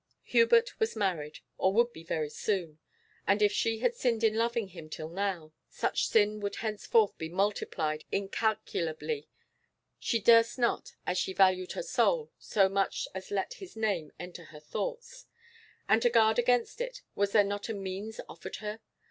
[0.23, 2.79] Hubert was married, or would be very soon,
[3.27, 7.29] and if she had sinned in loving him till now, such sin would henceforth be
[7.29, 9.29] multiplied incalculably;
[9.99, 14.45] she durst not, as she valued her soul, so much as let his name enter
[14.45, 15.27] her thoughts.
[15.87, 18.79] And to guard against it, was there not a means offered her?